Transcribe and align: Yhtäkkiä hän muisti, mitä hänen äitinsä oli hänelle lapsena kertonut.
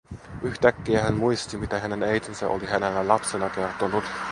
Yhtäkkiä 0.43 1.03
hän 1.03 1.17
muisti, 1.17 1.57
mitä 1.57 1.79
hänen 1.79 2.03
äitinsä 2.03 2.47
oli 2.47 2.65
hänelle 2.65 3.03
lapsena 3.03 3.49
kertonut. 3.49 4.03